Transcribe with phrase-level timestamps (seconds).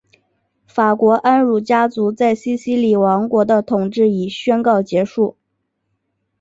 [0.65, 5.37] 法国安茹家族在西西里王国的统治已宣告结束。